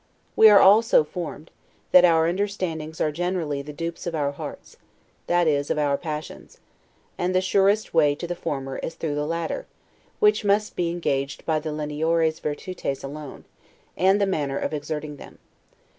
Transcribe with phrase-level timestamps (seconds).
[0.35, 1.51] We are all so formed,
[1.91, 4.77] that our understandings are generally the DUPES of our hearts,
[5.27, 6.57] that is, of our passions;
[7.19, 9.67] and the surest way to the former is through the latter,
[10.19, 13.45] which must be engaged by the 'leniores virtutes' alone,
[13.95, 15.37] and the manner of exerting them.